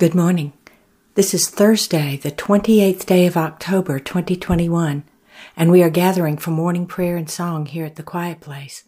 [0.00, 0.54] Good morning.
[1.14, 5.04] This is Thursday, the 28th day of October, 2021,
[5.58, 8.84] and we are gathering for morning prayer and song here at the Quiet Place.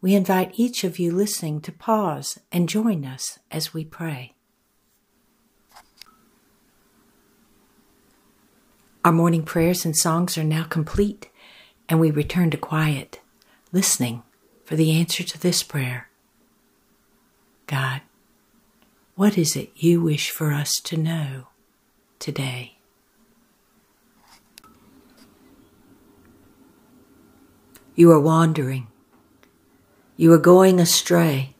[0.00, 4.34] We invite each of you listening to pause and join us as we pray.
[9.04, 11.28] Our morning prayers and songs are now complete,
[11.88, 13.18] and we return to quiet,
[13.72, 14.22] listening
[14.64, 16.08] for the answer to this prayer
[17.66, 18.02] God,
[19.16, 21.48] what is it you wish for us to know
[22.18, 22.76] today?
[27.94, 28.88] You are wandering.
[30.18, 31.54] You are going astray.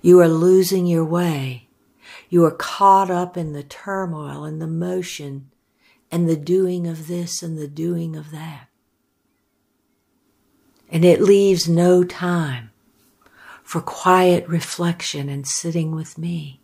[0.00, 1.66] You are losing your way.
[2.28, 5.50] You are caught up in the turmoil and the motion
[6.12, 8.68] and the doing of this and the doing of that.
[10.88, 12.71] And it leaves no time
[13.72, 16.60] for quiet reflection and sitting with me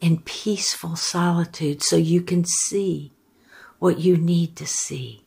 [0.00, 3.12] in peaceful solitude so you can see
[3.78, 5.22] what you need to see.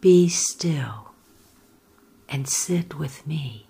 [0.00, 1.10] Be still
[2.28, 3.66] and sit with me.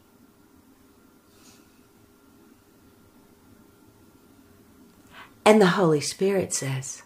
[5.47, 7.05] And the Holy Spirit says,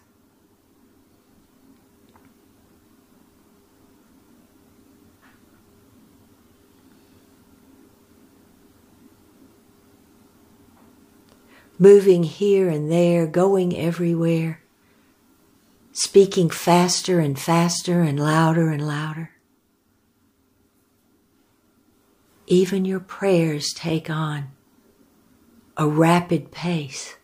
[11.77, 14.61] moving here and there, going everywhere,
[15.91, 19.31] speaking faster and faster and louder and louder.
[22.47, 24.51] Even your prayers take on
[25.77, 27.15] a rapid pace.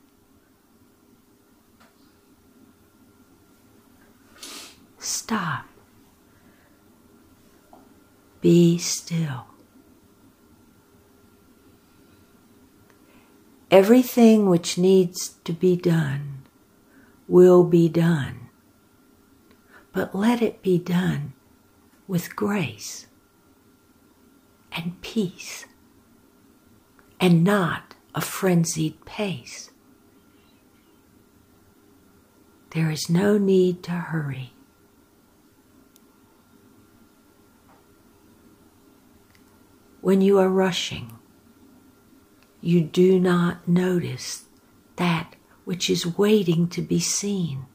[4.97, 5.65] Stop.
[8.41, 9.50] Be still.
[13.71, 16.41] Everything which needs to be done
[17.25, 18.49] will be done,
[19.93, 21.31] but let it be done
[22.05, 23.07] with grace
[24.73, 25.63] and peace
[27.17, 29.71] and not a frenzied pace.
[32.71, 34.51] There is no need to hurry.
[40.01, 41.20] When you are rushing,
[42.61, 44.45] you do not notice
[44.95, 45.35] that
[45.65, 47.65] which is waiting to be seen.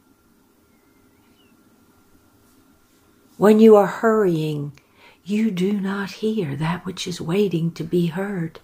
[3.36, 4.78] When you are hurrying,
[5.24, 8.60] you do not hear that which is waiting to be heard.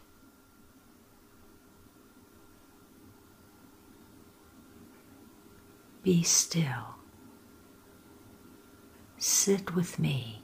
[6.03, 6.97] Be still.
[9.19, 10.43] Sit with me.